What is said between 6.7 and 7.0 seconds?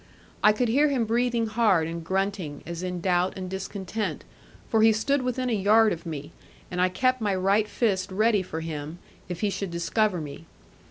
and I